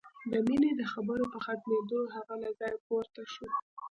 [0.31, 3.47] د مينې د خبرو په ختمېدو هغه له ځايه پورته شو.